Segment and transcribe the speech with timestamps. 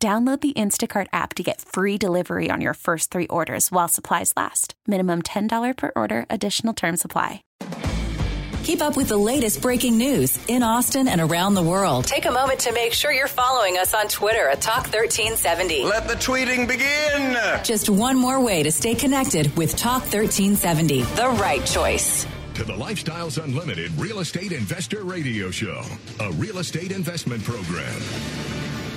[0.00, 4.32] Download the Instacart app to get free delivery on your first three orders while supplies
[4.36, 4.74] last.
[4.86, 7.42] Minimum $10 per order, additional term supply.
[8.62, 12.04] Keep up with the latest breaking news in Austin and around the world.
[12.04, 15.82] Take a moment to make sure you're following us on Twitter at Talk1370.
[15.82, 17.36] Let the tweeting begin.
[17.64, 22.24] Just one more way to stay connected with Talk1370, the right choice.
[22.54, 25.82] To the Lifestyles Unlimited Real Estate Investor Radio Show,
[26.20, 28.57] a real estate investment program.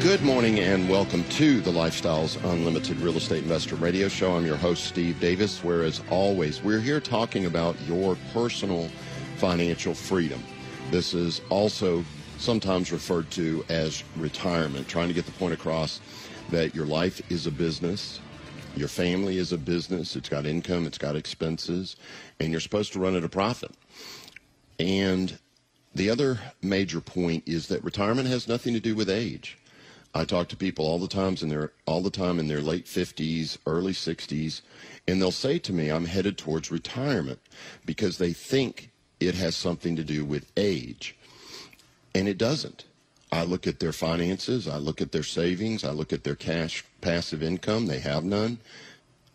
[0.00, 4.34] Good morning and welcome to the Lifestyles Unlimited Real Estate Investor Radio Show.
[4.34, 8.88] I'm your host, Steve Davis, where, as always, we're here talking about your personal
[9.36, 10.42] financial freedom.
[10.90, 12.02] This is also
[12.38, 16.00] sometimes referred to as retirement, trying to get the point across
[16.48, 18.20] that your life is a business,
[18.76, 21.96] your family is a business, it's got income, it's got expenses,
[22.40, 23.72] and you're supposed to run at a profit.
[24.78, 25.38] And
[25.94, 29.58] the other major point is that retirement has nothing to do with age.
[30.14, 32.86] I talk to people all the times in their all the time in their late
[32.86, 34.60] 50s, early 60s,
[35.06, 37.38] and they'll say to me, "I'm headed towards retirement,"
[37.86, 41.14] because they think it has something to do with age.
[42.14, 42.84] And it doesn't.
[43.30, 46.84] I look at their finances, I look at their savings, I look at their cash
[47.00, 48.58] passive income, they have none.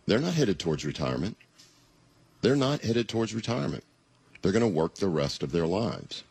[0.05, 1.37] They're not headed towards retirement.
[2.41, 3.83] They're not headed towards retirement.
[4.41, 6.23] They're going to work the rest of their lives.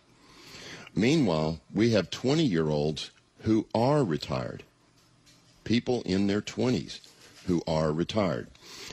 [0.94, 3.10] Meanwhile, we have 20 year olds
[3.44, 4.62] who are retired.
[5.64, 7.00] People in their 20s
[7.46, 8.48] who are retired.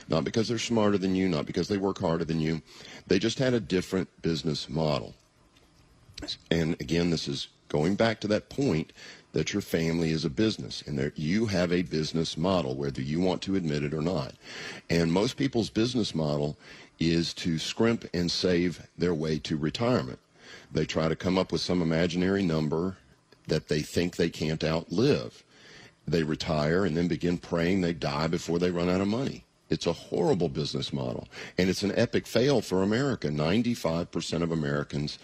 [0.08, 2.60] Not because they're smarter than you, not because they work harder than you.
[3.06, 5.14] They just had a different business model.
[6.50, 8.92] And again, this is going back to that point
[9.32, 13.20] that your family is a business and that you have a business model, whether you
[13.20, 14.34] want to admit it or not.
[14.90, 16.58] And most people's business model
[17.00, 20.18] is to scrimp and save their way to retirement.
[20.70, 22.98] They try to come up with some imaginary number
[23.48, 25.42] that they think they can't outlive.
[26.06, 29.44] They retire and then begin praying they die before they run out of money.
[29.70, 31.28] It's a horrible business model.
[31.56, 33.28] And it's an epic fail for America.
[33.28, 35.18] 95% of Americans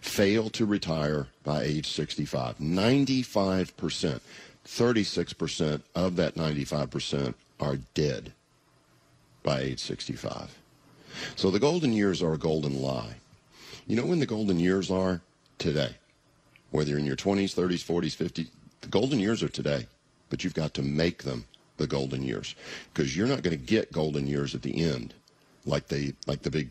[0.00, 2.58] fail to retire by age 65.
[2.58, 4.20] 95%.
[4.64, 8.32] 36% of that 95% are dead
[9.42, 10.58] by age 65.
[11.36, 13.16] So the golden years are a golden lie.
[13.86, 15.20] You know when the golden years are?
[15.58, 15.96] Today
[16.72, 18.48] whether you're in your 20s, 30s, 40s, 50s,
[18.80, 19.86] the golden years are today,
[20.28, 21.44] but you've got to make them
[21.76, 22.54] the golden years
[22.92, 25.14] because you're not going to get golden years at the end
[25.64, 26.70] like they like the big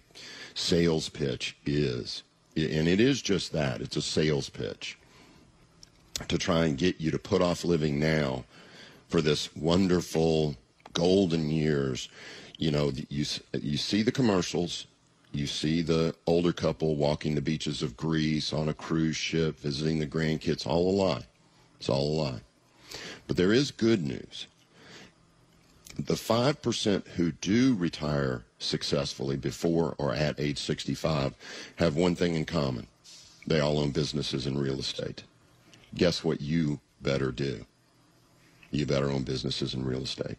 [0.54, 2.24] sales pitch is.
[2.56, 3.82] And it is just that.
[3.82, 4.98] It's a sales pitch
[6.28, 8.44] to try and get you to put off living now
[9.08, 10.56] for this wonderful
[10.94, 12.10] golden years.
[12.58, 14.86] You know, you you see the commercials,
[15.32, 20.00] you see the older couple walking the beaches of Greece on a cruise ship, visiting
[20.00, 20.68] the grandkids.
[20.68, 21.24] All a lie.
[21.80, 22.42] It's all a lie.
[23.28, 24.48] But there is good news.
[25.98, 31.36] The 5% who do retire successfully before or at age 65
[31.78, 32.88] have one thing in common.
[33.48, 35.24] They all own businesses and real estate.
[35.96, 37.66] Guess what you better do?
[38.72, 40.38] You better own businesses and real estate.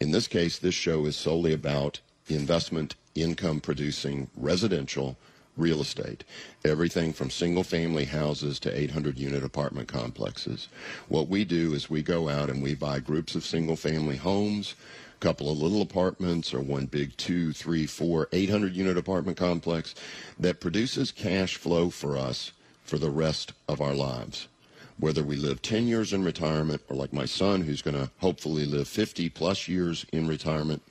[0.00, 2.00] In this case, this show is solely about
[2.34, 5.16] investment income producing residential
[5.56, 6.24] real estate,
[6.64, 10.68] everything from single family houses to 800 unit apartment complexes.
[11.08, 14.74] What we do is we go out and we buy groups of single family homes,
[15.14, 19.94] a couple of little apartments, or one big two, three, four, 800 unit apartment complex
[20.38, 22.52] that produces cash flow for us
[22.84, 24.48] for the rest of our lives.
[24.98, 28.64] Whether we live 10 years in retirement or like my son, who's going to hopefully
[28.64, 30.82] live 50 plus years in retirement,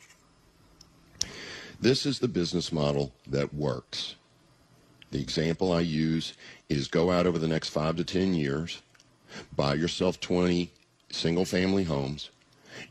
[1.79, 4.15] this is the business model that works.
[5.11, 6.33] The example I use
[6.69, 8.81] is go out over the next five to 10 years,
[9.55, 10.71] buy yourself 20
[11.11, 12.29] single family homes.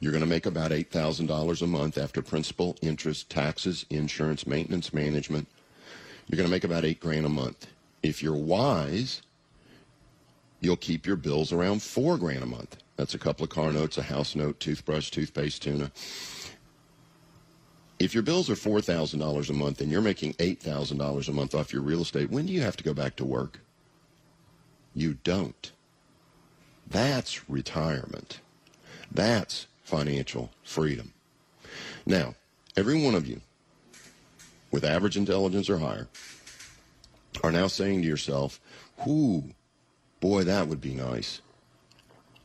[0.01, 5.47] You're going to make about $8,000 a month after principal, interest, taxes, insurance, maintenance, management,
[6.27, 7.67] You're going to make about eight grand a month.
[8.03, 9.23] If you're wise,
[10.61, 12.79] you'll keep your bills around four grand a month.
[12.97, 15.91] That's a couple of car notes, a house note, toothbrush, toothpaste, tuna.
[18.05, 21.81] If your bills are $4,000 a month and you're making $8,000 a month off your
[21.81, 23.61] real estate, when do you have to go back to work?
[24.95, 25.73] You don't.
[26.87, 28.41] That's retirement.
[29.11, 31.15] That's financial freedom.
[32.05, 32.35] Now,
[32.77, 33.41] every one of you
[34.71, 36.07] with average intelligence or higher
[37.43, 38.61] are now saying to yourself,
[39.07, 39.45] whoo,
[40.21, 41.41] boy, that would be nice.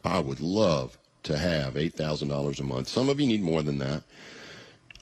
[0.05, 2.87] I would love to have $8,000 a month.
[2.87, 4.03] Some of you need more than that.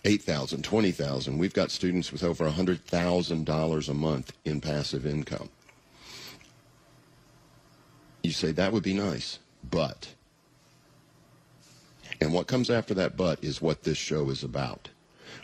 [0.08, 1.38] 8,000, 20,000.
[1.38, 5.50] We've got students with over $100,000 a month in passive income.
[8.24, 9.40] You say that would be nice,
[9.70, 10.14] but
[12.22, 14.90] and what comes after that but is what this show is about.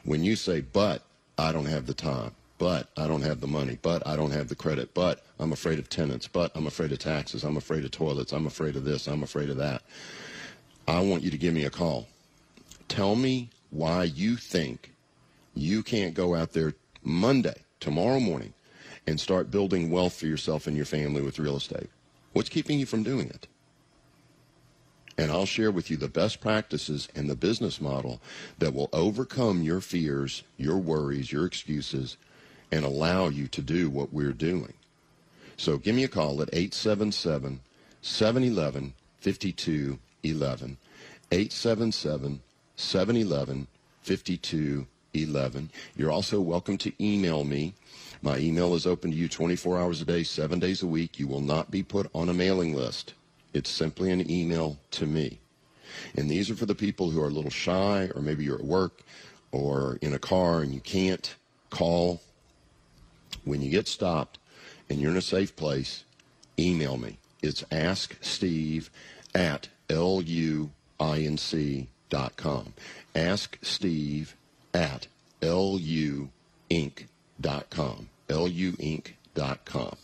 [0.06, 1.04] When you say but
[1.38, 4.48] I don't have the time, but I don't have the money, but I don't have
[4.48, 7.92] the credit, but I'm afraid of tenants, but I'm afraid of taxes, I'm afraid of
[7.92, 9.82] toilets, I'm afraid of this, I'm afraid of that.
[10.88, 12.08] I want you to give me a call.
[12.88, 14.94] Tell me why you think
[15.56, 16.74] you can't go out there
[17.04, 18.54] Monday, tomorrow morning,
[19.06, 21.90] and start building wealth for yourself and your family with real estate.
[22.32, 23.48] What's keeping you from doing it?
[25.18, 28.20] And I'll share with you the best practices and the business model
[28.58, 32.18] that will overcome your fears, your worries, your excuses,
[32.72, 34.74] and allow you to do what we're doing.
[35.58, 37.60] So give me a call at 877
[38.02, 40.78] 711 5211.
[41.32, 42.42] 877
[42.76, 43.68] 711
[44.02, 45.70] 5211.
[45.96, 47.74] You're also welcome to email me.
[48.22, 51.20] My email is open to you 24 hours a day, seven days a week.
[51.20, 53.14] You will not be put on a mailing list.
[53.54, 55.40] It's simply an email to me.
[56.16, 58.66] And these are for the people who are a little shy, or maybe you're at
[58.66, 59.02] work
[59.52, 61.36] or in a car and you can't
[61.70, 62.22] call.
[63.46, 64.40] When you get stopped
[64.90, 66.04] and you're in a safe place,
[66.58, 67.20] email me.
[67.42, 68.90] It's asksteve
[69.36, 69.70] at
[73.16, 74.36] Ask Steve
[74.74, 75.08] at
[75.42, 76.30] luinc.com.
[78.30, 79.96] luinc.com.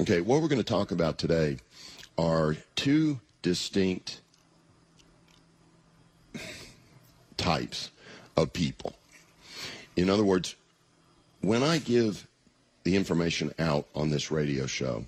[0.00, 1.58] Okay, what we're going to talk about today
[2.18, 4.20] are two distinct
[7.36, 7.90] types
[8.36, 8.94] of people.
[9.96, 10.54] In other words,
[11.40, 12.26] when I give
[12.84, 15.04] the information out on this radio show,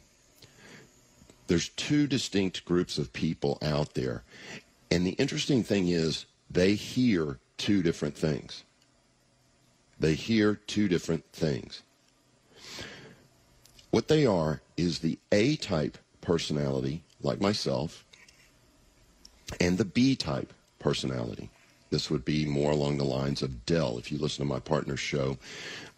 [1.46, 4.22] there's two distinct groups of people out there.
[4.94, 8.62] And the interesting thing is, they hear two different things.
[9.99, 11.82] They hear two different things.
[13.91, 18.05] What they are is the A type personality, like myself,
[19.58, 21.50] and the B type personality.
[21.91, 23.99] This would be more along the lines of Del.
[23.99, 25.38] If you listen to my partner's show,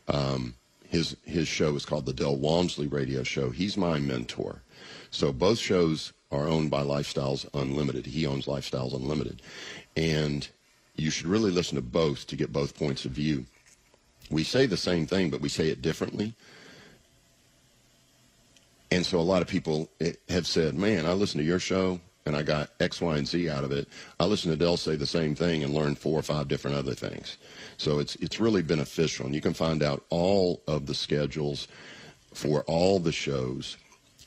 [0.08, 0.54] um,
[0.88, 3.50] his his show is called the Del Walmsley Radio Show.
[3.50, 4.62] He's my mentor.
[5.10, 8.06] So both shows are owned by Lifestyles Unlimited.
[8.06, 9.42] He owns Lifestyles Unlimited,
[9.96, 10.48] and
[10.96, 13.44] you should really listen to both to get both points of view.
[14.30, 16.34] We say the same thing, but we say it differently.
[18.90, 22.00] And so a lot of people eh, have said, man, I listened to your show
[22.24, 23.88] and I got X, Y, and Z out of it.
[24.18, 26.94] I listened to Del say the same thing and learned four or five different other
[26.94, 27.36] things.
[27.76, 29.26] So it's, it's really beneficial.
[29.26, 31.68] And you can find out all of the schedules
[32.34, 33.76] for all the shows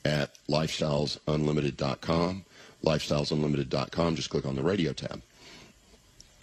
[0.04, 2.44] at lifestylesunlimited.com.
[2.84, 4.16] Lifestylesunlimited.com.
[4.16, 5.22] Just click on the radio tab.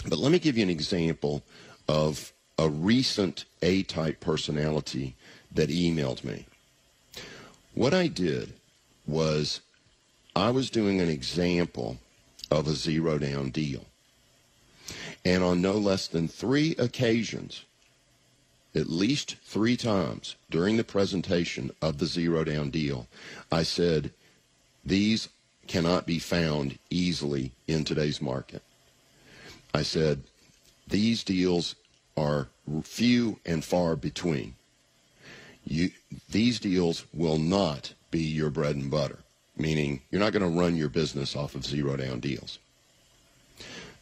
[0.07, 1.43] But let me give you an example
[1.87, 5.15] of a recent A-type personality
[5.51, 6.45] that emailed me.
[7.73, 8.53] What I did
[9.05, 9.61] was
[10.35, 11.97] I was doing an example
[12.51, 13.85] of a zero down deal.
[15.25, 17.65] And on no less than three occasions,
[18.77, 23.07] at least three times during the presentation of the zero down deal,
[23.51, 24.12] I said,
[24.86, 25.29] these
[25.67, 28.62] cannot be found easily in today's market.
[29.74, 30.24] I said,
[30.88, 31.75] these deals
[32.15, 32.48] are
[32.84, 34.55] few and far between
[35.69, 35.91] you,
[36.29, 39.19] these deals will not be your bread and butter,
[39.57, 42.60] meaning you're not going to run your business off of zero down deals.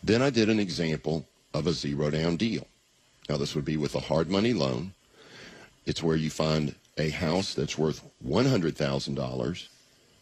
[0.03, 2.67] Then I did an example of a zero down deal.
[3.29, 4.93] Now, this would be with a hard money loan.
[5.85, 9.67] It's where you find a house that's worth $100,000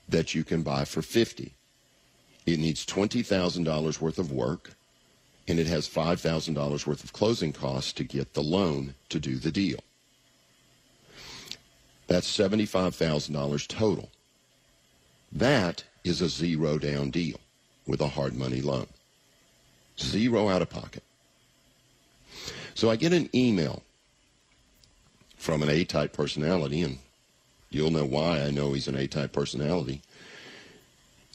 [0.10, 1.54] that you can buy for 50.
[2.46, 4.72] It needs $20,000 worth of work
[5.48, 9.52] and it has $5,000 worth of closing costs to get the loan to do the
[9.52, 9.80] deal.
[12.08, 14.10] That's $75,000 total.
[15.32, 17.40] That is a zero down deal
[17.88, 18.88] with a hard money loan.
[20.00, 21.04] Zero out of pocket.
[22.76, 23.84] So I get an email
[25.38, 27.00] from an A type personality, and
[27.70, 30.02] you'll know why I know he's an A type personality.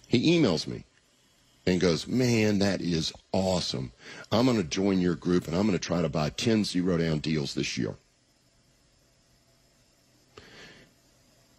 [0.08, 0.84] He emails me
[1.66, 3.92] and goes, Man, that is awesome.
[4.32, 6.96] I'm going to join your group and I'm going to try to buy 10 zero
[6.96, 7.94] down deals this year.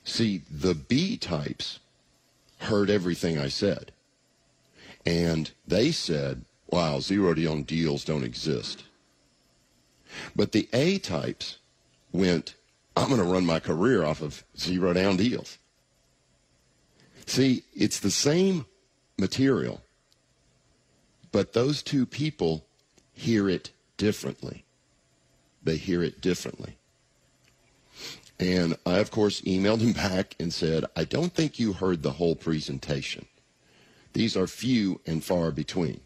[0.04, 1.80] See, the B types
[2.58, 3.92] heard everything I said.
[5.06, 8.84] And they said, wow, zero down deals don't exist.
[10.36, 11.58] But the A types
[12.12, 12.56] went,
[12.96, 15.58] I'm going to run my career off of zero down deals.
[17.26, 18.66] See, it's the same
[19.18, 19.82] material,
[21.32, 22.66] but those two people
[23.14, 24.66] hear it differently.
[25.64, 26.78] They hear it differently.
[28.40, 32.14] And I, of course, emailed him back and said, I don't think you heard the
[32.14, 33.28] whole presentation.
[34.14, 36.02] These are few and far between.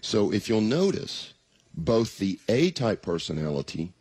[0.00, 1.33] So if you'll notice,
[1.76, 3.92] both the A type personality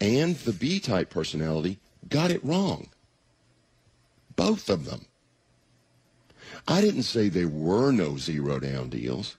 [0.00, 2.88] and the B type personality got it wrong.
[4.34, 5.06] Both of them.
[6.68, 9.36] I didn't say there were no zero down deals.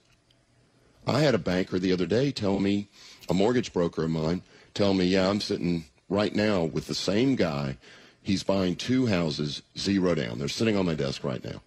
[1.06, 2.88] I had a banker the other day tell me,
[3.28, 4.42] a mortgage broker of mine,
[4.74, 7.78] tell me, yeah, I'm sitting right now with the same guy.
[8.22, 10.38] He's buying two houses, zero down.
[10.38, 11.62] They're sitting on my desk right now.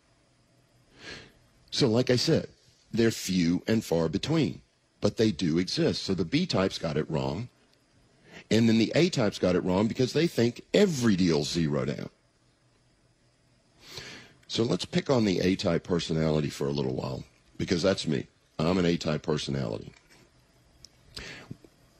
[1.71, 2.49] So, like I said,
[2.91, 4.61] they're few and far between,
[5.01, 6.03] but they do exist.
[6.03, 7.49] So the B types got it wrong.
[8.49, 12.09] And then the A types got it wrong because they think every deal's zero down.
[14.47, 17.23] So let's pick on the A type personality for a little while
[17.57, 18.27] because that's me.
[18.59, 19.93] I'm an A type personality.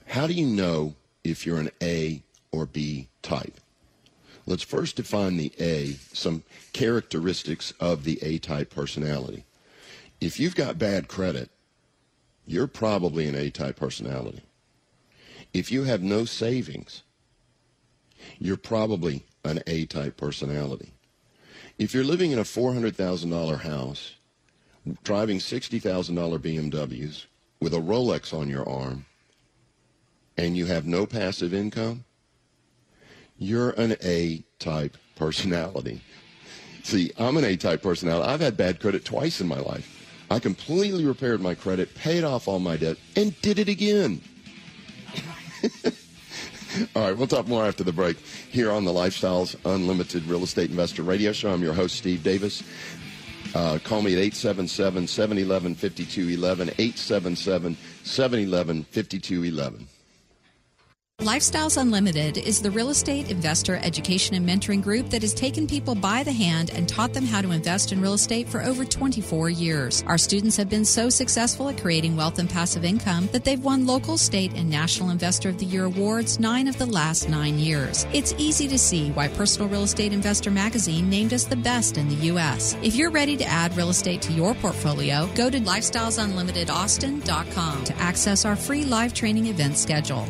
[0.05, 3.59] How do you know if you're an A or B type?
[4.45, 6.43] Let's first define the A, some
[6.73, 9.45] characteristics of the A type personality.
[10.19, 11.49] If you've got bad credit,
[12.51, 14.41] you're probably an A type personality.
[15.53, 17.03] If you have no savings,
[18.39, 20.91] you're probably an A type personality.
[21.79, 24.15] If you're living in a $400,000 house,
[25.03, 25.81] driving $60,000
[26.39, 27.25] BMWs
[27.61, 29.05] with a Rolex on your arm,
[30.37, 32.03] and you have no passive income,
[33.37, 36.01] you're an A type personality.
[36.83, 38.27] See, I'm an A type personality.
[38.27, 40.00] I've had bad credit twice in my life.
[40.31, 44.21] I completely repaired my credit, paid off all my debt, and did it again.
[46.95, 48.15] all right, we'll talk more after the break
[48.49, 51.51] here on the Lifestyles Unlimited Real Estate Investor Radio Show.
[51.51, 52.63] I'm your host, Steve Davis.
[53.53, 59.87] Uh, call me at 877 711 5211, 877 711 5211.
[61.21, 65.93] Lifestyles Unlimited is the real estate investor education and mentoring group that has taken people
[65.93, 69.51] by the hand and taught them how to invest in real estate for over 24
[69.51, 70.03] years.
[70.07, 73.85] Our students have been so successful at creating wealth and passive income that they've won
[73.85, 78.07] local, state, and national investor of the year awards nine of the last nine years.
[78.13, 82.07] It's easy to see why Personal Real Estate Investor magazine named us the best in
[82.07, 82.75] the U.S.
[82.81, 88.43] If you're ready to add real estate to your portfolio, go to lifestylesunlimitedaustin.com to access
[88.43, 90.25] our free live training event schedule.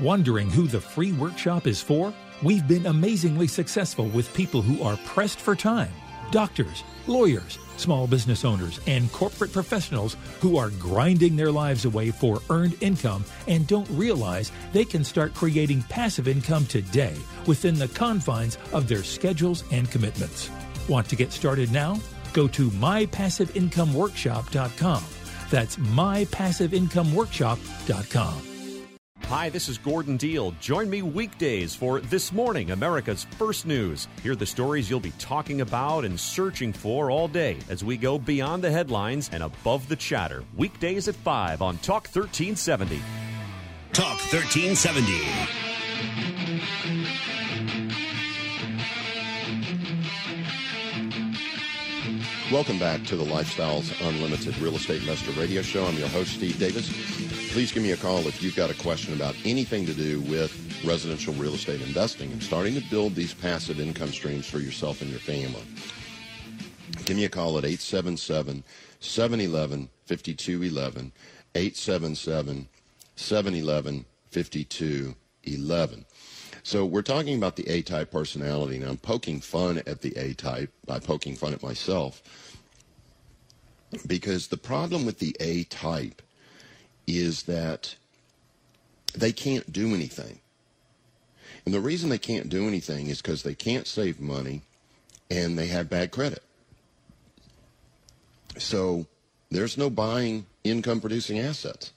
[0.00, 2.14] Wondering who the free workshop is for?
[2.42, 5.90] We've been amazingly successful with people who are pressed for time
[6.30, 12.40] doctors, lawyers, small business owners, and corporate professionals who are grinding their lives away for
[12.50, 17.16] earned income and don't realize they can start creating passive income today
[17.46, 20.48] within the confines of their schedules and commitments.
[20.88, 21.98] Want to get started now?
[22.32, 25.04] Go to mypassiveincomeworkshop.com.
[25.50, 28.49] That's mypassiveincomeworkshop.com.
[29.30, 30.50] Hi, this is Gordon Deal.
[30.60, 34.08] Join me weekdays for This Morning, America's First News.
[34.24, 38.18] Hear the stories you'll be talking about and searching for all day as we go
[38.18, 40.42] beyond the headlines and above the chatter.
[40.56, 43.00] Weekdays at 5 on Talk 1370.
[43.92, 46.99] Talk 1370.
[52.50, 55.86] Welcome back to the Lifestyles Unlimited Real Estate Investor Radio Show.
[55.86, 56.88] I'm your host, Steve Davis.
[57.52, 60.82] Please give me a call if you've got a question about anything to do with
[60.84, 65.12] residential real estate investing and starting to build these passive income streams for yourself and
[65.12, 65.62] your family.
[67.04, 68.64] Give me a call at 877
[68.98, 71.12] 711 5211.
[71.54, 72.68] 877
[73.14, 76.04] 711 5211.
[76.62, 78.78] So we're talking about the A-type personality.
[78.78, 82.22] Now I'm poking fun at the A-type by poking fun at myself
[84.06, 86.22] because the problem with the A-type
[87.06, 87.96] is that
[89.14, 90.40] they can't do anything.
[91.64, 94.62] And the reason they can't do anything is because they can't save money
[95.30, 96.42] and they have bad credit.
[98.58, 99.06] So
[99.50, 101.92] there's no buying income producing assets.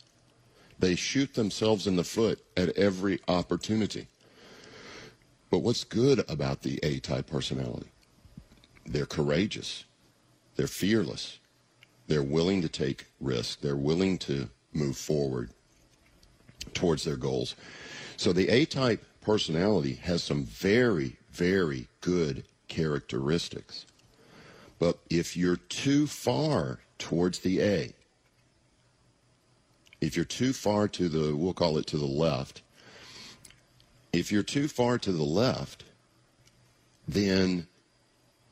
[0.79, 4.07] They shoot themselves in the foot at every opportunity.
[5.53, 7.91] But what's good about the A type personality?
[8.87, 9.83] They're courageous.
[10.55, 11.37] They're fearless.
[12.07, 13.61] They're willing to take risks.
[13.61, 15.51] They're willing to move forward
[16.73, 17.55] towards their goals.
[18.17, 23.85] So the A type personality has some very, very good characteristics.
[24.79, 27.93] But if you're too far towards the A,
[30.01, 32.63] if you're too far to the, we'll call it to the left,
[34.13, 35.83] if you're too far to the left,
[37.07, 37.67] then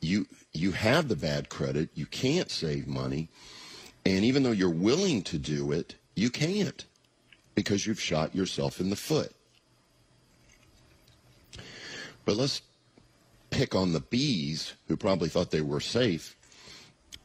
[0.00, 3.28] you you have the bad credit, you can't save money,
[4.04, 6.84] and even though you're willing to do it, you can't
[7.54, 9.32] because you've shot yourself in the foot.
[12.24, 12.60] But let's
[13.50, 16.36] pick on the bees who probably thought they were safe.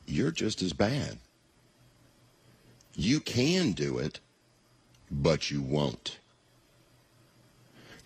[0.05, 1.17] You're just as bad.
[2.95, 4.19] You can do it,
[5.11, 6.19] but you won't.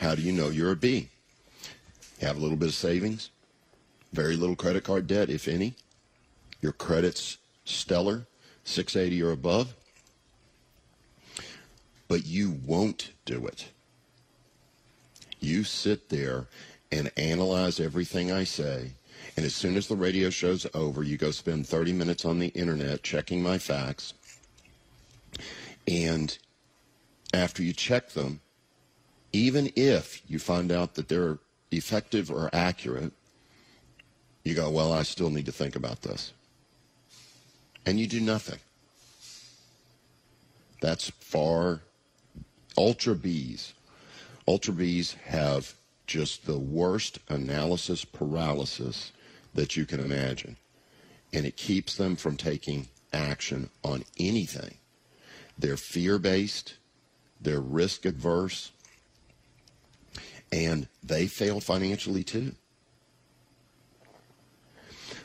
[0.02, 1.10] How do you know you're a B?
[2.20, 3.30] You have a little bit of savings,
[4.12, 5.76] very little credit card debt, if any.
[6.60, 8.26] Your credit's stellar,
[8.64, 9.76] 680 or above.
[12.08, 13.68] But you won't do it.
[15.40, 16.48] You sit there
[16.92, 18.94] and analyze everything I say.
[19.38, 22.48] And as soon as the radio show's over, you go spend 30 minutes on the
[22.48, 24.16] internet checking my facts.
[25.88, 26.36] And
[27.36, 28.42] after you check them,
[29.34, 31.40] even if you find out that they're
[31.72, 33.14] effective or accurate,
[34.44, 36.34] you go, well, I still need to think about this.
[37.86, 38.60] And you do nothing.
[40.82, 41.82] That's far.
[42.78, 43.74] Ultra Bs.
[44.48, 45.76] Ultra Bs have
[46.08, 49.12] just the worst analysis paralysis
[49.54, 50.58] that you can imagine.
[51.32, 54.76] And it keeps them from taking action on anything.
[55.58, 56.76] They're fear based,
[57.40, 58.72] they're risk adverse,
[60.52, 62.54] and they fail financially too.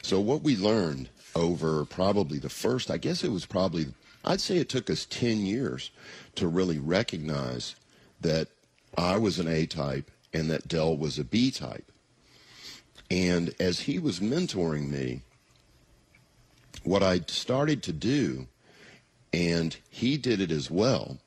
[0.03, 3.87] So, what we learned over probably the first, I guess it was probably,
[4.25, 5.91] I'd say it took us 10 years
[6.37, 7.75] to really recognize
[8.21, 8.49] that
[8.97, 11.91] I was an A type and that Del was a B type.
[13.11, 15.23] And as he was mentoring me,
[16.83, 18.47] what I started to do,
[19.33, 21.19] and he did it as well,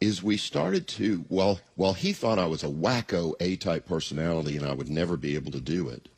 [0.00, 4.56] is we started to, well, while he thought I was a wacko A type personality
[4.56, 6.08] and I would never be able to do it,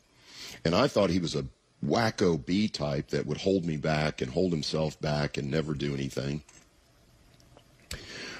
[0.65, 1.45] and I thought he was a
[1.85, 5.93] wacko B type that would hold me back and hold himself back and never do
[5.93, 6.43] anything.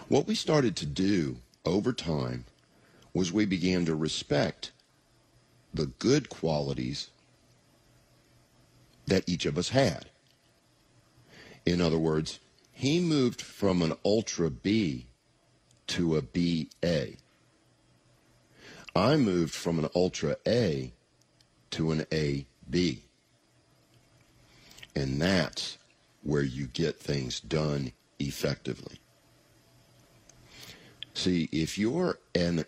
[0.10, 2.46] What we started to do over time
[3.14, 4.72] was we began to respect
[5.74, 7.10] the good qualities
[9.08, 10.10] that each of us had.
[11.66, 12.40] In other words,
[12.72, 15.06] he moved from an ultra B
[15.90, 17.18] to a BA.
[18.96, 20.94] I moved from an ultra A
[21.72, 23.04] to an AB.
[24.96, 25.78] And that's
[26.24, 29.00] where you get things done effectively.
[31.14, 32.66] See, if you're an,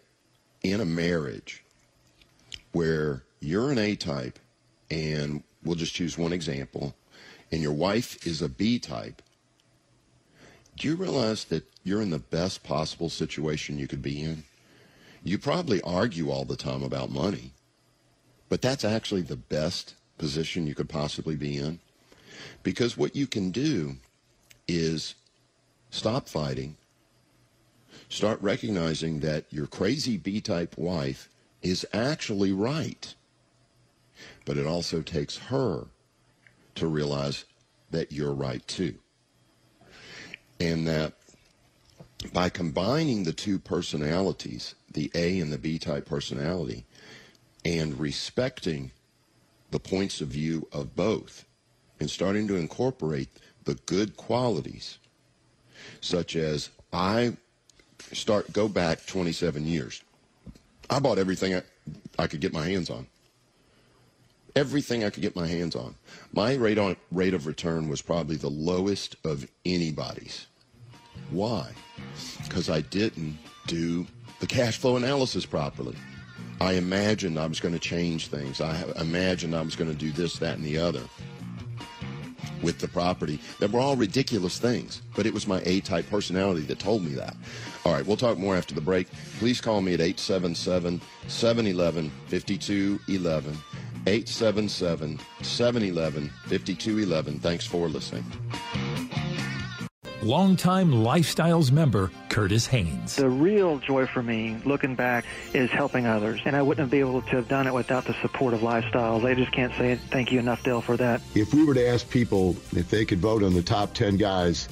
[0.64, 1.64] in a marriage
[2.72, 4.40] where you're an A type,
[4.90, 6.96] and we'll just choose one example,
[7.52, 9.22] and your wife is a B type,
[10.78, 14.44] do you realize that you're in the best possible situation you could be in?
[15.24, 17.54] You probably argue all the time about money,
[18.50, 21.80] but that's actually the best position you could possibly be in.
[22.64, 23.98] Because what you can do
[24.68, 25.16] is
[25.90, 26.78] stop fighting,
[28.10, 31.30] start recognizing that your crazy B type wife
[31.62, 33.14] is actually right.
[34.46, 35.88] But it also takes her
[36.76, 37.46] to realize
[37.92, 38.96] that you're right too.
[40.60, 41.14] And that
[42.34, 46.86] by combining the two personalities, the A and the B type personality,
[47.66, 48.92] and respecting
[49.72, 51.46] the points of view of both,
[52.00, 53.30] and starting to incorporate
[53.64, 54.98] the good qualities,
[56.02, 57.38] such as I
[58.12, 60.04] start go back 27 years.
[60.90, 61.62] I bought everything I,
[62.20, 63.08] I could get my hands on.
[64.56, 65.96] Everything I could get my hands on.
[66.34, 70.48] My rate on rate of return was probably the lowest of anybody's.
[71.30, 71.72] Why?
[72.44, 74.06] Because I didn't do
[74.40, 75.96] the cash flow analysis properly.
[76.60, 78.62] I imagined I was going to change things.
[78.62, 81.02] I imagined I was going to do this, that, and the other
[82.62, 85.02] with the property that were all ridiculous things.
[85.16, 87.36] But it was my A type personality that told me that.
[87.86, 89.08] All right, we'll talk more after the break.
[89.40, 93.58] Please call me at 877 711 5211.
[94.08, 97.40] 877 711 5211.
[97.40, 98.26] Thanks for listening.
[100.22, 103.16] Longtime Lifestyles member Curtis Haynes.
[103.16, 106.40] The real joy for me, looking back, is helping others.
[106.46, 109.26] And I wouldn't be able to have done it without the support of Lifestyles.
[109.26, 111.22] I just can't say thank you enough, Dale, for that.
[111.34, 114.70] If we were to ask people if they could vote on the top 10 guys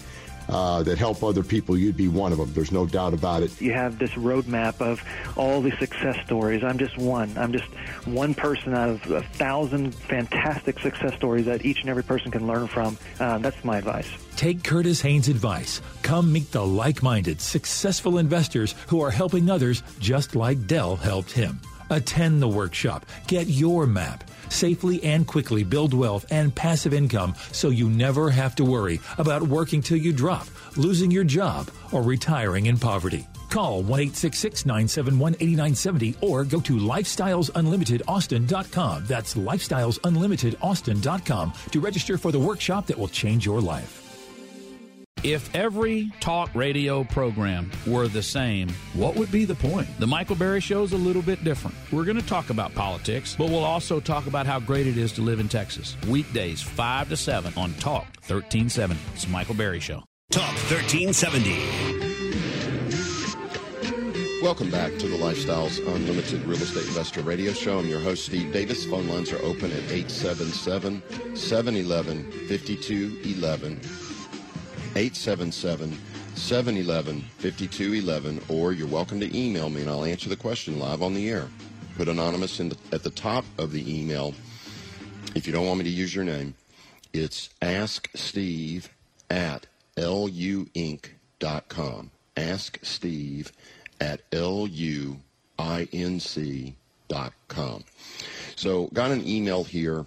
[0.50, 2.52] uh, that help other people, you'd be one of them.
[2.54, 3.62] There's no doubt about it.
[3.62, 5.02] You have this roadmap of
[5.38, 6.64] all the success stories.
[6.64, 7.38] I'm just one.
[7.38, 7.66] I'm just
[8.06, 12.48] one person out of a thousand fantastic success stories that each and every person can
[12.48, 12.98] learn from.
[13.20, 14.08] Uh, that's my advice.
[14.36, 15.82] Take Curtis Haynes' advice.
[16.02, 21.32] Come meet the like minded, successful investors who are helping others just like Del helped
[21.32, 21.60] him.
[21.90, 23.06] Attend the workshop.
[23.28, 24.29] Get your map.
[24.50, 29.44] Safely and quickly build wealth and passive income so you never have to worry about
[29.44, 33.26] working till you drop, losing your job, or retiring in poverty.
[33.50, 39.06] Call 1 971 8970 or go to lifestylesunlimitedaustin.com.
[39.08, 43.99] That's lifestylesunlimitedaustin.com to register for the workshop that will change your life.
[45.24, 49.90] If every talk radio program were the same, what would be the point?
[50.00, 51.76] The Michael Berry Show is a little bit different.
[51.92, 55.12] We're going to talk about politics, but we'll also talk about how great it is
[55.14, 55.98] to live in Texas.
[56.08, 58.98] Weekdays, 5 to 7 on Talk 1370.
[59.14, 60.06] It's the Michael Berry Show.
[60.32, 62.00] Talk 1370.
[64.42, 67.80] Welcome back to the Lifestyles Unlimited Real Estate Investor Radio Show.
[67.80, 68.86] I'm your host, Steve Davis.
[68.86, 71.04] Phone lines are open at 877
[71.36, 74.09] 711 5211.
[74.96, 75.98] 877
[76.36, 81.14] 711 5211, or you're welcome to email me and I'll answer the question live on
[81.14, 81.48] the air.
[81.98, 84.34] Put anonymous in the, at the top of the email.
[85.36, 86.56] If you don't want me to use your name,
[87.14, 88.88] it's asksteve
[89.30, 91.12] at luinc.com.
[92.38, 93.52] Ask Steve
[94.00, 95.24] at luinc.com.
[98.56, 100.06] So, got an email here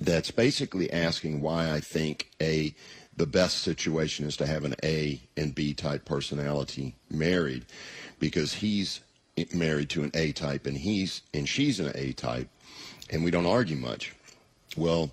[0.00, 2.74] that's basically asking why I think a
[3.20, 7.66] the best situation is to have an A and B type personality married
[8.18, 9.02] because he's
[9.52, 12.48] married to an A type and he's and she's an A type
[13.10, 14.14] and we don't argue much.
[14.74, 15.10] Well,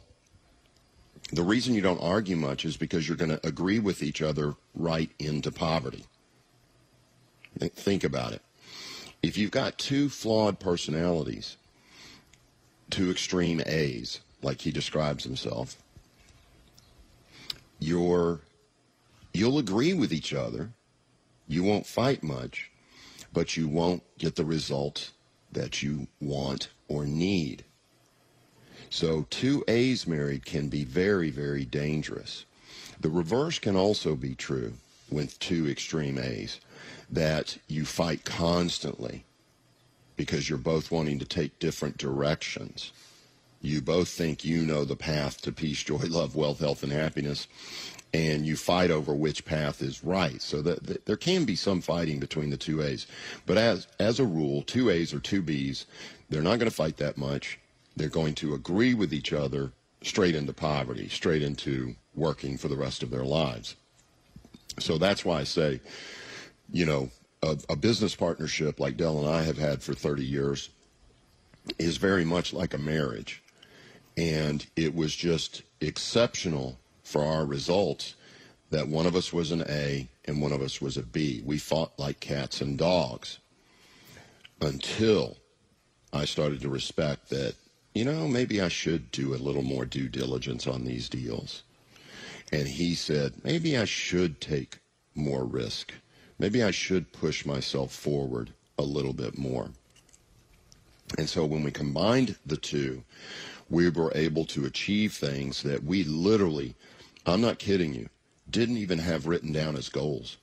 [1.34, 4.56] the reason you don't argue much is because you're going to agree with each other
[4.74, 6.06] right into poverty.
[7.60, 8.42] Think about it.
[9.22, 11.58] If you've got two flawed personalities,
[12.90, 15.76] two extreme A's, like he describes himself,
[17.80, 18.42] you're
[19.34, 20.72] you'll agree with each other.
[21.48, 22.72] You won't fight much,
[23.32, 25.12] but you won't get the result
[25.52, 27.64] that you want or need.
[28.90, 32.46] So two A's married can be very, very dangerous.
[33.00, 34.74] The reverse can also be true
[35.10, 36.60] with two extreme A's,
[37.10, 39.24] that you fight constantly
[40.16, 42.92] because you're both wanting to take different directions.
[43.62, 47.48] You both think you know the path to peace, joy, love, wealth, health, and happiness,
[48.14, 50.42] and you fight over which path is right.
[50.42, 53.08] So that, there can be some fighting between the two A's,
[53.46, 55.86] but as as a rule, two A's or two B's,
[56.30, 57.60] they're not going to fight that much.
[57.96, 59.72] They're going to agree with each other
[60.04, 63.76] straight into poverty, straight into working for the rest of their lives.
[64.80, 65.82] So that's why I say,
[66.72, 67.10] you know,
[67.42, 70.70] a, a business partnership like Del and I have had for 30 years
[71.80, 73.42] is very much like a marriage
[74.18, 78.16] and it was just exceptional for our results
[78.72, 81.42] that one of us was an A and one of us was a B.
[81.46, 83.38] We fought like cats and dogs
[84.60, 85.38] until
[86.12, 87.56] I started to respect that,
[87.94, 91.64] you know, maybe I should do a little more due diligence on these deals.
[92.52, 94.80] And he said, maybe I should take
[95.16, 95.94] more risk.
[96.40, 99.70] Maybe I should push myself forward a little bit more.
[101.18, 103.04] And so when we combined the two,
[103.70, 106.76] we were able to achieve things that we literally,
[107.26, 108.10] I'm not kidding you,
[108.50, 110.38] didn't even have written down as goals.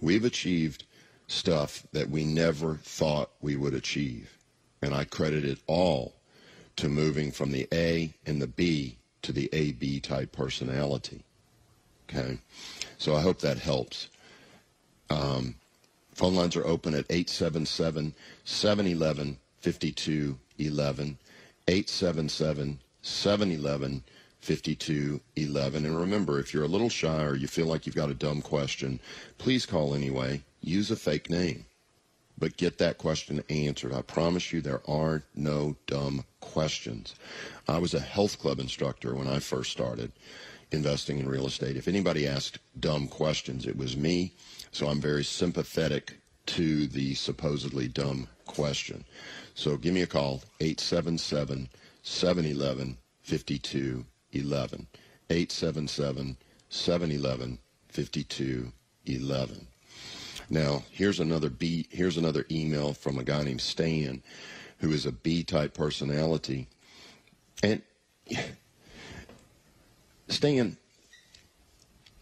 [0.00, 0.84] We've achieved
[1.26, 4.38] stuff that we never thought we would achieve.
[4.80, 6.14] And I credit it all
[6.76, 11.24] to moving from the A and the B to the AB type personality.
[12.08, 12.38] Okay?
[12.96, 14.08] So I hope that helps.
[15.10, 15.56] Um,
[16.12, 21.18] phone lines are open at 877 711 5211.
[21.68, 24.02] 877 711
[24.40, 25.84] 5211.
[25.84, 28.40] And remember, if you're a little shy or you feel like you've got a dumb
[28.40, 29.00] question,
[29.36, 30.42] please call anyway.
[30.62, 31.66] Use a fake name,
[32.38, 33.92] but get that question answered.
[33.92, 37.14] I promise you there are no dumb questions.
[37.68, 40.10] I was a health club instructor when I first started
[40.72, 41.76] investing in real estate.
[41.76, 44.32] If anybody asked dumb questions, it was me.
[44.72, 49.04] So I'm very sympathetic to the supposedly dumb question.
[49.58, 51.68] So give me a call, 877
[52.04, 54.86] 711 5211.
[55.30, 56.36] 877
[56.68, 59.66] 711 5211.
[60.48, 64.22] Now, here's another B, here's another email from a guy named Stan
[64.78, 66.68] who is a B-type personality.
[67.60, 67.82] And
[70.28, 70.76] Stan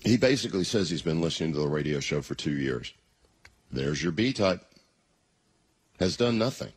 [0.00, 2.94] he basically says he's been listening to the radio show for 2 years.
[3.70, 4.62] There's your B-type.
[5.98, 6.72] Has done nothing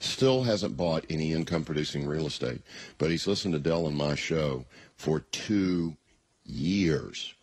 [0.00, 2.62] still hasn't bought any income producing real estate,
[2.98, 4.64] but he's listened to Del and my show
[4.96, 5.96] for two
[6.44, 7.34] years.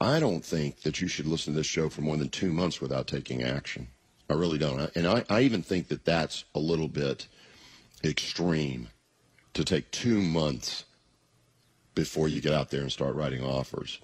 [0.00, 2.80] I don't think that you should listen to this show for more than two months
[2.80, 3.88] without taking action.
[4.28, 4.90] I really don't.
[4.94, 7.28] And I, I even think that that's a little bit
[8.04, 8.88] extreme
[9.54, 10.84] to take two months
[11.94, 14.00] before you get out there and start writing offers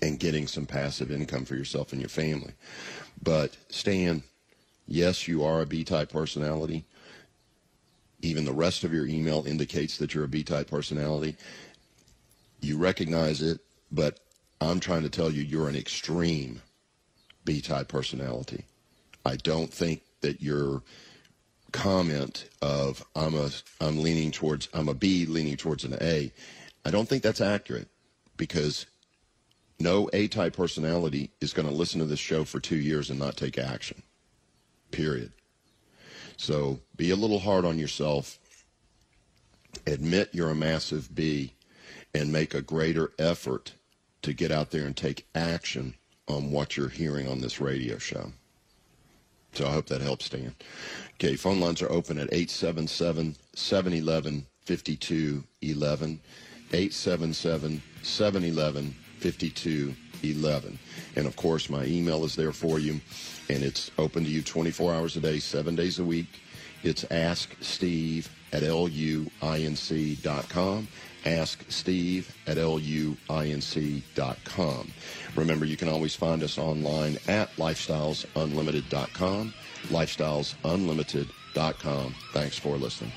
[0.00, 2.52] and getting some passive income for yourself and your family.
[3.22, 4.24] But Stan,
[4.86, 6.84] Yes, you are a B type personality.
[8.20, 11.36] Even the rest of your email indicates that you're a B type personality.
[12.60, 14.20] You recognize it, but
[14.60, 16.62] I'm trying to tell you you're an extreme
[17.44, 18.64] B type personality.
[19.24, 20.82] I don't think that your
[21.72, 26.32] comment of I'm a I'm leaning towards I'm a B leaning towards an A,
[26.84, 27.88] I don't think that's accurate
[28.36, 28.86] because
[29.80, 33.18] no A type personality is going to listen to this show for two years and
[33.18, 34.02] not take action
[34.92, 35.32] period.
[36.36, 38.38] So be a little hard on yourself.
[39.86, 41.54] Admit you're a massive B
[42.14, 43.72] and make a greater effort
[44.22, 45.94] to get out there and take action
[46.28, 48.32] on what you're hearing on this radio show.
[49.54, 50.54] So I hope that helps, Dan.
[51.14, 56.20] Okay, phone lines are open at 877 711 5211.
[56.72, 59.96] 877 711 5211.
[60.22, 63.00] And of course, my email is there for you
[63.48, 66.28] and it's open to you 24 hours a day, seven days a week.
[66.82, 69.28] It's Ask Steve at luinc.com.
[71.24, 73.18] Ask Steve at luinc.com.
[75.36, 79.54] Remember, you can always find us online at lifestylesunlimited.com.
[79.84, 82.14] Lifestylesunlimited.com.
[82.32, 83.12] Thanks for listening.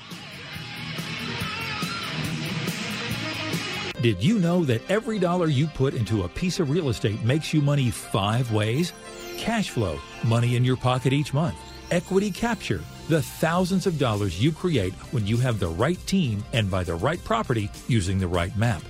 [4.02, 7.54] Did you know that every dollar you put into a piece of real estate makes
[7.54, 8.92] you money five ways?
[9.36, 11.56] cash flow, money in your pocket each month,
[11.90, 16.70] equity capture, the thousands of dollars you create when you have the right team and
[16.70, 18.82] buy the right property using the right map.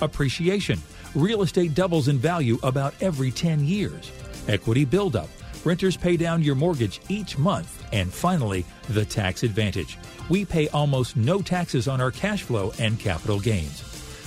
[0.00, 0.80] Appreciation,
[1.14, 4.12] real estate doubles in value about every 10 years.
[4.48, 5.28] Equity buildup,
[5.64, 7.72] renters pay down your mortgage each month.
[7.92, 9.98] And finally, the tax advantage.
[10.28, 13.82] We pay almost no taxes on our cash flow and capital gains.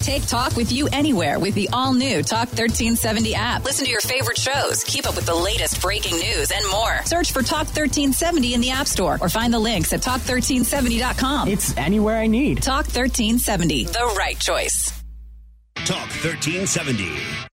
[0.00, 3.64] Take talk with you anywhere with the all new Talk 1370 app.
[3.64, 7.04] Listen to your favorite shows, keep up with the latest breaking news, and more.
[7.04, 11.48] Search for Talk 1370 in the App Store or find the links at talk1370.com.
[11.48, 12.62] It's anywhere I need.
[12.62, 14.90] Talk 1370, the right choice.
[15.74, 17.47] Talk 1370.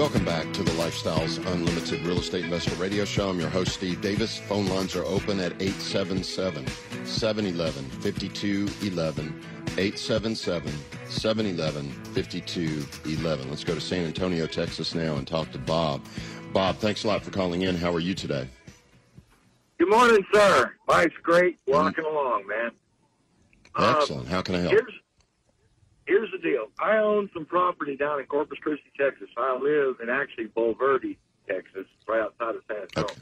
[0.00, 3.28] Welcome back to the Lifestyles Unlimited Real Estate Investor Radio Show.
[3.28, 4.38] I'm your host, Steve Davis.
[4.38, 6.66] Phone lines are open at 877
[7.04, 9.44] 711 5211.
[9.76, 10.72] 877
[11.06, 13.50] 711 5211.
[13.50, 16.02] Let's go to San Antonio, Texas now and talk to Bob.
[16.54, 17.76] Bob, thanks a lot for calling in.
[17.76, 18.48] How are you today?
[19.76, 20.72] Good morning, sir.
[20.88, 21.58] Life's great.
[21.66, 22.16] Walking mm-hmm.
[22.16, 22.70] along, man.
[23.76, 24.22] Excellent.
[24.22, 24.72] Um, How can I help?
[24.72, 24.94] Here's,
[26.10, 26.66] here's the deal.
[26.80, 29.28] I own some property down in Corpus Christi, Texas.
[29.36, 31.16] I live in actually Bulverde,
[31.48, 33.10] Texas, right outside of San Antonio.
[33.10, 33.20] Okay.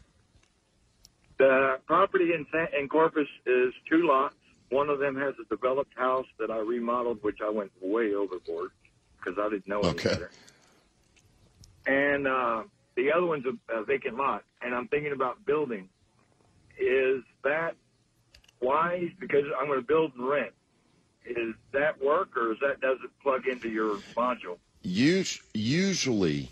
[1.37, 4.35] The property in, San, in Corpus is two lots.
[4.71, 8.71] One of them has a developed house that I remodeled, which I went way overboard
[9.19, 10.09] because I didn't know any okay.
[10.09, 10.31] better.
[11.87, 12.63] And uh,
[12.97, 15.89] the other one's a, a vacant lot, and I'm thinking about building.
[16.79, 17.77] Is that
[18.61, 19.11] wise?
[19.19, 20.53] Because I'm going to build and rent
[21.31, 24.57] is that work or is that does it plug into your module?
[24.85, 26.51] Us- Usually,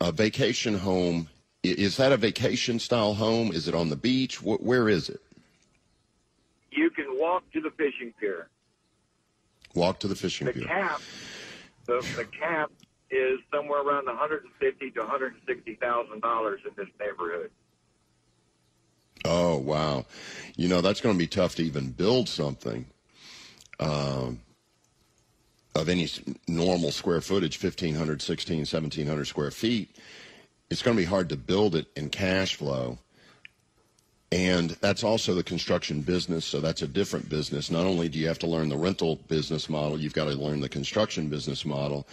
[0.00, 1.28] a vacation home
[1.62, 3.52] is that a vacation style home?
[3.52, 4.40] Is it on the beach?
[4.40, 5.20] Where is it?
[6.70, 8.48] You can walk to the fishing pier.
[9.74, 10.64] Walk to the fishing the pier.
[10.64, 11.00] Cap,
[11.86, 12.70] the, the cap
[13.10, 17.50] is somewhere around 150 to 160 thousand dollars in this neighborhood.
[19.24, 20.06] Oh wow!
[20.56, 22.86] You know that's going to be tough to even build something
[23.80, 24.40] um,
[25.74, 26.08] of any
[26.46, 29.96] normal square footage, 1,500, 16, 1,700 square feet,
[30.70, 32.98] it's going to be hard to build it in cash flow.
[34.30, 37.70] And that's also the construction business, so that's a different business.
[37.70, 40.60] Not only do you have to learn the rental business model, you've got to learn
[40.60, 42.06] the construction business model.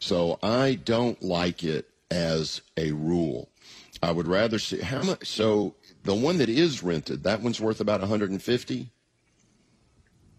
[0.00, 3.50] So I don't like it as a rule.
[4.02, 5.26] I would rather see how much.
[5.26, 8.90] So the one that is rented, that one's worth about 150.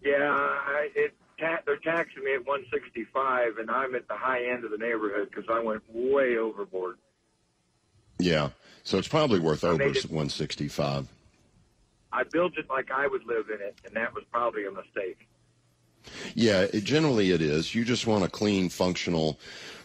[0.02, 4.64] Yeah, I, it ta- they're taxing me at 165, and I'm at the high end
[4.64, 6.96] of the neighborhood because I went way overboard.
[8.18, 8.50] Yeah,
[8.82, 11.08] so it's probably worth over it- 165.
[12.12, 15.28] I built it like I would live in it, and that was probably a mistake.
[16.34, 17.74] Yeah, it, generally it is.
[17.74, 19.38] You just want a clean, functional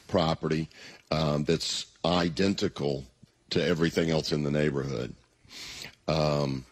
[0.07, 0.69] property
[1.11, 3.03] um, that's identical
[3.51, 5.13] to everything else in the neighborhood.
[6.07, 6.65] Um,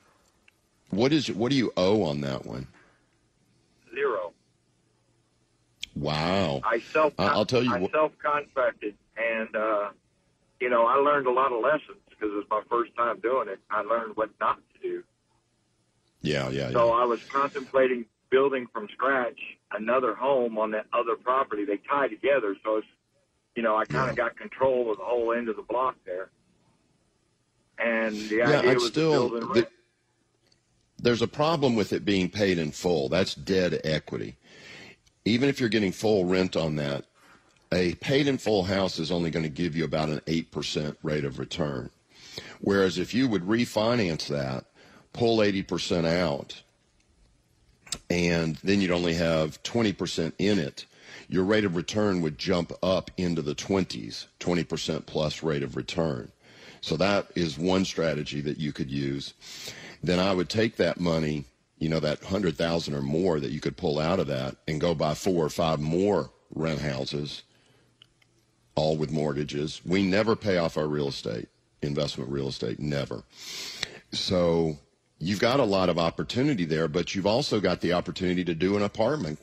[0.90, 2.68] what is what do you owe on that one?
[3.94, 4.34] Zero.
[5.96, 6.62] Wow.
[6.64, 9.90] I self I- I'll tell you I self contracted, and uh,
[10.60, 13.48] you know I learned a lot of lessons because it was my first time doing
[13.50, 13.60] it.
[13.70, 15.04] I learned what not to do.
[16.22, 16.72] Yeah, yeah, yeah.
[16.72, 19.40] So I was contemplating building from scratch
[19.72, 21.66] another home on that other property.
[21.66, 22.88] They tie together, so it's
[23.56, 26.30] you know I kind of got control of the whole end of the block there.
[27.78, 29.30] And the yeah, idea I'd was still.
[29.30, 29.68] to build and th-
[31.00, 33.10] there's a problem with it being paid in full.
[33.10, 34.38] That's dead equity.
[35.26, 37.06] Even if you're getting full rent on that,
[37.72, 41.26] a paid in full house is only going to give you about an 8% rate
[41.26, 41.90] of return.
[42.60, 44.66] Whereas if you would refinance that,
[45.12, 46.62] pull 80% out,
[48.10, 50.86] and then you'd only have 20% in it,
[51.30, 56.32] your rate of return would jump up into the 20s, 20% plus rate of return.
[56.82, 59.34] So that is one strategy that you could use.
[60.02, 61.46] Then I would take that money,
[61.84, 64.96] you know, that 100,000 or more that you could pull out of that and go
[64.96, 67.44] buy four or five more rent houses
[68.74, 69.82] all with mortgages.
[69.86, 71.50] We never pay off our real estate,
[71.82, 73.24] investment real estate, never.
[74.14, 74.78] So
[75.20, 78.78] you've got a lot of opportunity there, but you've also got the opportunity to do
[78.78, 79.40] an apartment,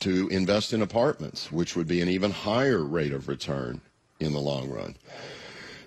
[0.00, 3.80] to invest in apartments, which would be an even higher rate of return
[4.20, 4.94] in the long run.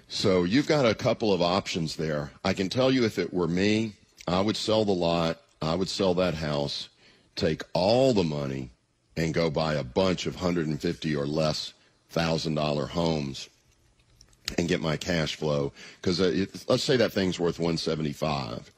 [0.08, 2.32] So you've got a couple of options there.
[2.44, 3.94] I can tell you if it were me,
[4.28, 6.90] I would sell the lot, I would sell that house,
[7.36, 8.72] take all the money,
[9.18, 11.74] and go buy a bunch of 150 or less
[12.10, 13.50] thousand dollar homes
[14.58, 15.74] and get my cash flow.
[16.02, 18.72] Because uh, let's say that thing's worth 175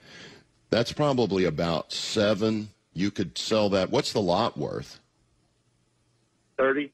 [0.70, 2.70] that's probably about seven.
[2.94, 3.90] You could sell that.
[3.90, 5.00] What's the lot worth?
[6.58, 6.92] Thirty.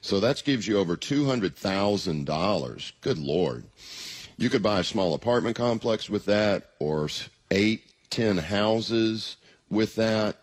[0.00, 3.64] so that gives you over $200000 good lord.
[4.38, 7.08] You could buy a small apartment complex with that or
[7.50, 9.36] eight ten houses
[9.70, 10.36] with that.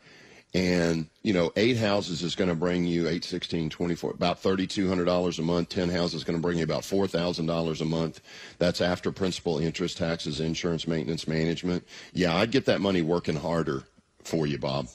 [0.56, 5.40] And you know eight houses is going to bring you 8 16 24 about $3200
[5.40, 5.70] a month.
[5.70, 8.22] 10 houses is going to bring you about $4000 a month.
[8.60, 11.88] That's after principal interest taxes insurance maintenance management.
[12.14, 13.82] Yeah i'd get that money working harder
[14.24, 14.90] for you bob.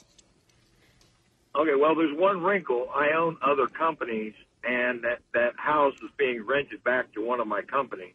[1.55, 2.87] Okay, well, there's one wrinkle.
[2.95, 7.47] I own other companies, and that that house is being rented back to one of
[7.47, 8.13] my companies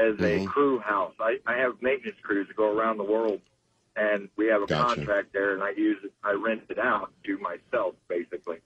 [0.00, 0.44] as Mhm.
[0.44, 1.14] a crew house.
[1.20, 3.40] I, I have maintenance crews that go around the world,
[3.96, 4.96] and we have a Gotcha.
[4.96, 6.12] contract there, and I use it.
[6.24, 8.58] I rent it out to myself, basically.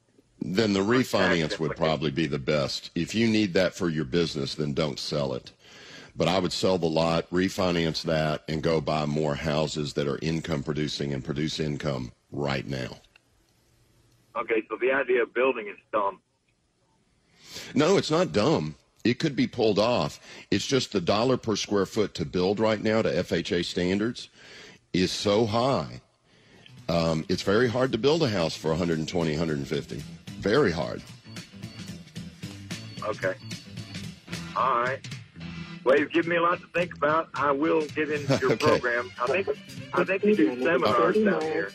[0.47, 2.91] then the refinance would probably be the best.
[2.95, 5.53] If you need that for your business, then don't sell it.
[6.17, 10.19] But I would sell the lot, refinance that, and go buy more houses that are
[10.21, 12.99] income producing and produce income right now.
[14.37, 16.21] Okay, so the idea of building is dumb.
[17.75, 18.75] No, it's not dumb.
[19.05, 20.19] It could be pulled off.
[20.51, 24.31] It's just the dollar per square foot to build right now to FHA standards
[24.95, 26.01] is so high.
[26.89, 30.03] Um, it's very hard to build a house for 120, 150.
[30.39, 31.03] Very hard.
[33.03, 33.35] Okay.
[34.57, 35.01] All right.
[35.85, 37.29] Well, you've given me a lot to think about.
[37.35, 38.67] I will get into your Okay.
[38.67, 39.11] program.
[39.21, 39.49] I think
[39.93, 41.71] I think you do seminars down here.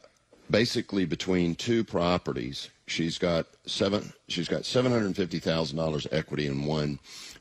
[0.49, 4.13] basically between two properties She's got seven.
[4.29, 6.99] She's got seven hundred fifty thousand dollars equity in one,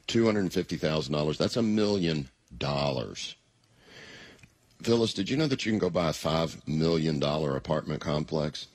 [0.07, 1.37] two hundred fifty thousand dollars.
[1.37, 3.35] That's a million dollars.
[4.81, 8.67] Phyllis, did you know that you can go buy a five million dollar apartment complex?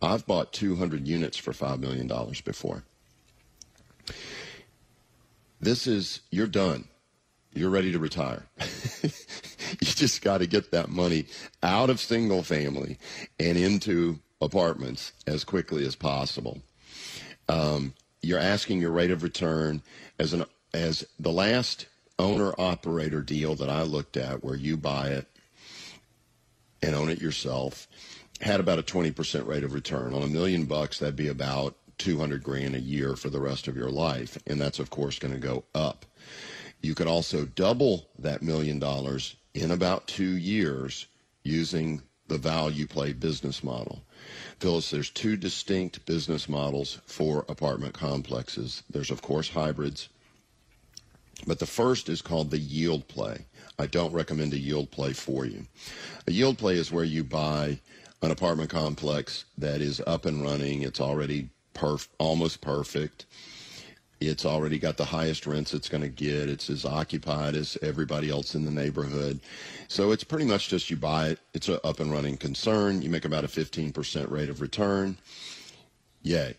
[0.00, 2.84] I've bought two hundred units for five million dollars before.
[5.60, 6.88] This is you're done.
[7.54, 8.46] You're ready to retire.
[9.02, 9.10] you
[9.80, 11.26] just got to get that money
[11.62, 12.98] out of single family
[13.38, 16.60] and into apartments as quickly as possible.
[17.48, 19.82] Um, you're asking your rate of return
[20.18, 21.86] as an as the last
[22.18, 25.26] owner operator deal that I looked at, where you buy it
[26.82, 27.86] and own it yourself,
[28.40, 30.98] had about a 20% rate of return on a million bucks.
[30.98, 34.78] That'd be about 200 grand a year for the rest of your life, and that's
[34.78, 36.06] of course going to go up.
[36.80, 41.06] You could also double that million dollars in about two years
[41.44, 44.02] using the value play business model.
[44.58, 48.82] Phyllis, there's two distinct business models for apartment complexes.
[48.90, 50.08] There's, of course, hybrids,
[51.46, 53.46] but the first is called the yield play.
[53.78, 55.66] I don't recommend a yield play for you.
[56.26, 57.80] A yield play is where you buy
[58.22, 63.26] an apartment complex that is up and running, it's already perf- almost perfect.
[64.28, 66.48] It's already got the highest rents it's going to get.
[66.48, 69.40] It's as occupied as everybody else in the neighborhood.
[69.88, 71.38] So it's pretty much just you buy it.
[71.54, 73.02] It's an up and running concern.
[73.02, 75.16] You make about a 15% rate of return.
[76.22, 76.54] Yay.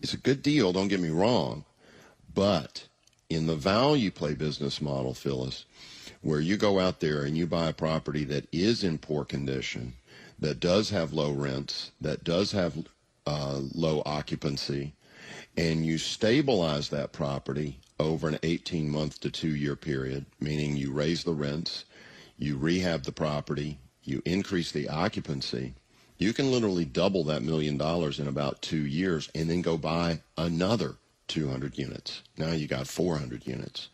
[0.00, 1.64] It's a good deal, don't get me wrong.
[2.32, 2.86] But
[3.28, 5.64] in the value play business model, Phyllis,
[6.22, 9.94] where you go out there and you buy a property that is in poor condition,
[10.38, 12.86] that does have low rents, that does have
[13.26, 14.94] uh, low occupancy,
[15.58, 20.92] and you stabilize that property over an 18 month to two year period, meaning you
[20.92, 21.84] raise the rents,
[22.38, 25.74] you rehab the property, you increase the occupancy,
[26.16, 30.20] you can literally double that million dollars in about two years and then go buy
[30.36, 30.94] another
[31.26, 32.22] 200 units.
[32.36, 33.88] Now you got 400 units.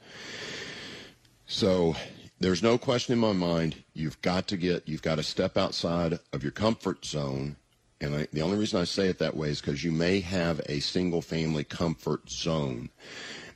[1.46, 1.96] So
[2.40, 6.18] there's no question in my mind you've got to get, you've got to step outside
[6.34, 7.56] of your comfort zone
[8.00, 10.60] and I, the only reason I say it that way is because you may have
[10.66, 12.90] a single family comfort zone,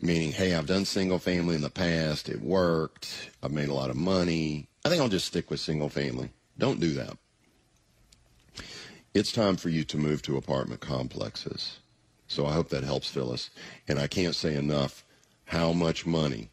[0.01, 2.29] meaning, hey, I've done single family in the past.
[2.29, 3.31] It worked.
[3.43, 4.69] I've made a lot of money.
[4.85, 6.31] I think I'll just stick with single family.
[6.57, 7.17] Don't do that.
[9.15, 11.79] It's time for you to move to apartment complexes.
[12.27, 13.51] So I hope that helps, Phyllis.
[13.89, 15.05] And I can't say enough
[15.47, 16.51] how much money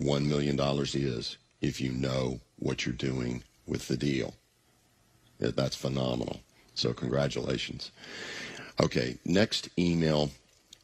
[0.00, 4.34] $1 million is if you know what you're doing with the deal.
[5.38, 6.40] That's phenomenal.
[6.74, 7.90] So congratulations.
[8.82, 10.30] Okay, next email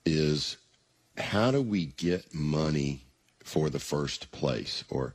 [0.04, 0.56] is
[1.16, 3.02] how do we get money
[3.42, 5.14] for the first place or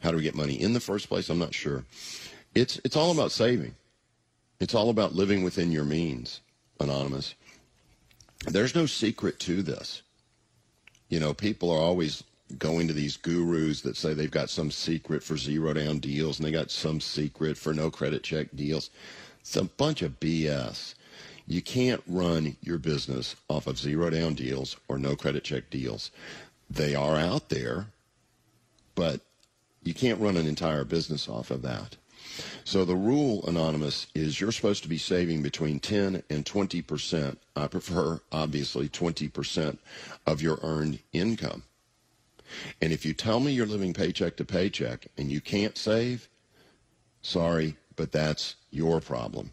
[0.00, 1.28] how do we get money in the first place?
[1.28, 1.84] I'm not sure.
[2.54, 3.74] It's it's all about saving.
[4.60, 6.40] It's all about living within your means,
[6.80, 7.34] anonymous.
[8.46, 10.02] There's no secret to this.
[11.08, 12.24] You know, people are always
[12.58, 16.46] going to these gurus that say they've got some secret for zero down deals and
[16.46, 18.90] they got some secret for no credit check deals.
[19.46, 20.94] It's a bunch of BS.
[21.46, 26.10] You can't run your business off of zero down deals or no credit check deals.
[26.68, 27.86] They are out there,
[28.96, 29.20] but
[29.84, 31.94] you can't run an entire business off of that.
[32.64, 37.36] So the rule, Anonymous, is you're supposed to be saving between 10 and 20%.
[37.54, 39.78] I prefer, obviously, 20%
[40.26, 41.62] of your earned income.
[42.82, 46.28] And if you tell me you're living paycheck to paycheck and you can't save,
[47.22, 49.50] sorry, but that's your problem.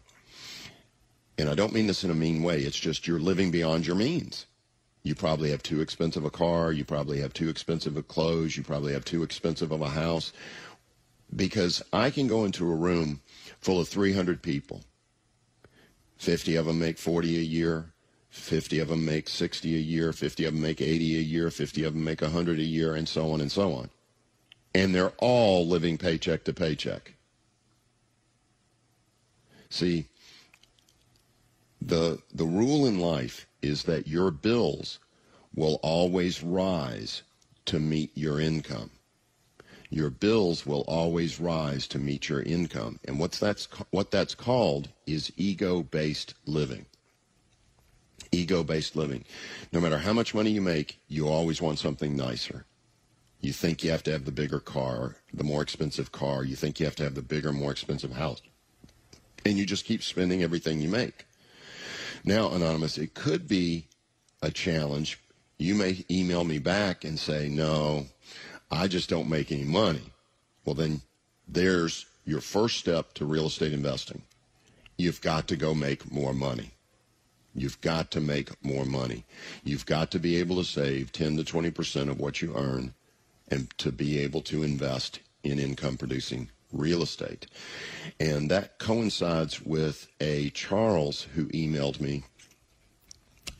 [1.36, 2.60] And I don't mean this in a mean way.
[2.60, 4.46] It's just you're living beyond your means.
[5.02, 6.72] You probably have too expensive a car.
[6.72, 8.56] You probably have too expensive of clothes.
[8.56, 10.32] You probably have too expensive of a house.
[11.34, 13.20] Because I can go into a room
[13.60, 14.82] full of 300 people.
[16.18, 17.90] 50 of them make 40 a year.
[18.30, 20.12] 50 of them make 60 a year.
[20.12, 21.50] 50 of them make 80 a year.
[21.50, 23.90] 50 of them make 100 a year, and so on and so on.
[24.74, 27.13] And they're all living paycheck to paycheck.
[29.74, 30.06] See,
[31.82, 35.00] the the rule in life is that your bills
[35.52, 37.24] will always rise
[37.64, 38.92] to meet your income.
[39.90, 43.00] Your bills will always rise to meet your income.
[43.04, 46.86] And what's that's what that's called is ego-based living.
[48.30, 49.24] Ego-based living.
[49.72, 52.64] No matter how much money you make, you always want something nicer.
[53.40, 56.44] You think you have to have the bigger car, the more expensive car.
[56.44, 58.40] You think you have to have the bigger, more expensive house.
[59.44, 61.26] And you just keep spending everything you make.
[62.24, 63.86] Now, Anonymous, it could be
[64.42, 65.20] a challenge.
[65.58, 68.06] You may email me back and say, no,
[68.70, 70.12] I just don't make any money.
[70.64, 71.02] Well, then
[71.46, 74.22] there's your first step to real estate investing.
[74.96, 76.70] You've got to go make more money.
[77.54, 79.24] You've got to make more money.
[79.62, 82.94] You've got to be able to save 10 to 20% of what you earn
[83.48, 87.46] and to be able to invest in income producing real estate.
[88.20, 92.24] And that coincides with a Charles who emailed me.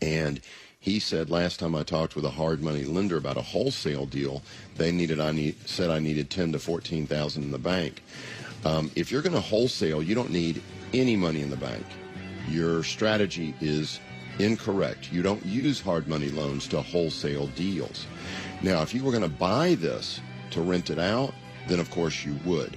[0.03, 0.41] And
[0.79, 4.43] he said last time I talked with a hard money lender about a wholesale deal,
[4.77, 8.03] they needed I need said I needed ten to fourteen thousand in the bank.
[8.67, 10.63] Um, if you're going to wholesale, you don't need
[10.93, 11.85] any money in the bank.
[12.49, 14.01] Your strategy is
[14.39, 15.13] incorrect.
[15.13, 18.07] You don't use hard money loans to wholesale deals.
[18.63, 21.35] Now, if you were going to buy this to rent it out,
[21.69, 22.77] then of course you would.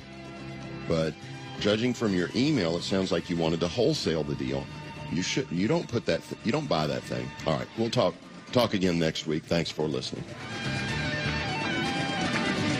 [0.87, 1.13] But
[1.59, 4.65] judging from your email, it sounds like you wanted to wholesale the deal.
[5.11, 5.49] You should.
[5.51, 6.21] You don't put that.
[6.23, 7.29] Th- you don't buy that thing.
[7.45, 7.67] All right.
[7.77, 8.13] We'll talk.
[8.51, 9.43] Talk again next week.
[9.43, 10.23] Thanks for listening.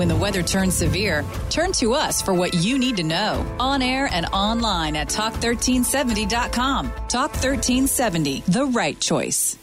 [0.00, 3.44] When the weather turns severe, turn to us for what you need to know.
[3.60, 6.86] On air and online at talk1370.com.
[7.08, 9.58] Talk 1370, the right choice.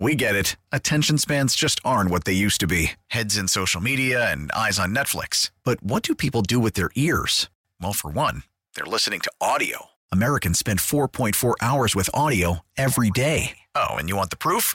[0.00, 0.56] We get it.
[0.72, 4.80] Attention spans just aren't what they used to be heads in social media and eyes
[4.80, 5.52] on Netflix.
[5.62, 7.48] But what do people do with their ears?
[7.80, 8.42] Well, for one,
[8.74, 9.90] they're listening to audio.
[10.10, 13.58] Americans spend 4.4 hours with audio every day.
[13.76, 14.74] Oh, and you want the proof?